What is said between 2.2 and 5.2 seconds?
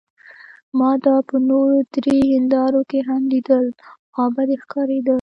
هندارو کې هم لیدل، خوابدې ښکارېده.